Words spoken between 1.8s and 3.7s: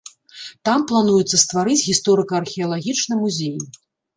гісторыка-археалагічны музей.